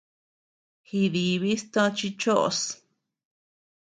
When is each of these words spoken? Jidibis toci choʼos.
Jidibis 0.87 1.61
toci 1.73 2.07
choʼos. 2.21 2.59